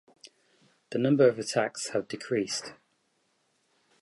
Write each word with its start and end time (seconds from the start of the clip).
The 0.89 0.97
number 0.97 1.29
of 1.29 1.37
attacks 1.37 1.89
have 1.89 2.07
decreased. 2.07 2.73